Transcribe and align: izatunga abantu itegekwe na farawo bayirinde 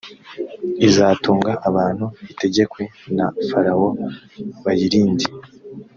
izatunga 0.87 1.51
abantu 1.69 2.05
itegekwe 2.31 2.83
na 3.17 3.27
farawo 3.47 3.87
bayirinde 4.63 5.25